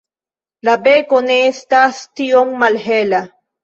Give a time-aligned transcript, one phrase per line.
[0.69, 3.27] La beko ne estas tiom malhela.